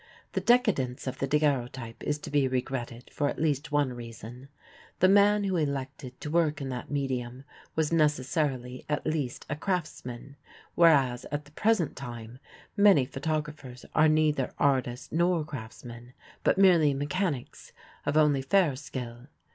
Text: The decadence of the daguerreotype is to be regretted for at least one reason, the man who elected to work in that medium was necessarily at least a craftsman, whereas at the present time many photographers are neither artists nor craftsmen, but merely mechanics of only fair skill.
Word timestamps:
The 0.31 0.41
decadence 0.41 1.05
of 1.05 1.19
the 1.19 1.27
daguerreotype 1.27 2.01
is 2.01 2.17
to 2.21 2.31
be 2.31 2.47
regretted 2.47 3.11
for 3.13 3.29
at 3.29 3.37
least 3.37 3.71
one 3.71 3.93
reason, 3.93 4.49
the 4.97 5.07
man 5.07 5.43
who 5.43 5.57
elected 5.57 6.19
to 6.21 6.31
work 6.31 6.59
in 6.59 6.69
that 6.69 6.89
medium 6.89 7.43
was 7.75 7.93
necessarily 7.93 8.83
at 8.89 9.05
least 9.05 9.45
a 9.47 9.55
craftsman, 9.55 10.37
whereas 10.73 11.25
at 11.25 11.45
the 11.45 11.51
present 11.51 11.95
time 11.95 12.39
many 12.75 13.05
photographers 13.05 13.85
are 13.93 14.09
neither 14.09 14.51
artists 14.57 15.11
nor 15.11 15.45
craftsmen, 15.45 16.13
but 16.43 16.57
merely 16.57 16.95
mechanics 16.95 17.71
of 18.03 18.17
only 18.17 18.41
fair 18.41 18.75
skill. 18.75 19.27